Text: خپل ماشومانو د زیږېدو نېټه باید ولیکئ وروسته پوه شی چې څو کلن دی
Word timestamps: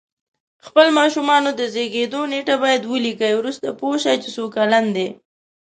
خپل 0.65 0.87
ماشومانو 0.99 1.49
د 1.59 1.61
زیږېدو 1.73 2.21
نېټه 2.31 2.55
باید 2.63 2.89
ولیکئ 2.91 3.33
وروسته 3.35 3.67
پوه 3.79 3.97
شی 4.03 4.15
چې 4.23 4.29
څو 4.35 4.43
کلن 4.55 4.85
دی 4.95 5.07